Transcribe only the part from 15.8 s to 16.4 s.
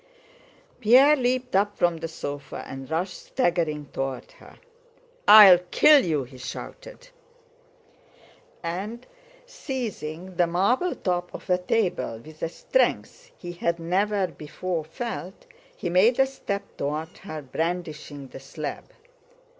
made a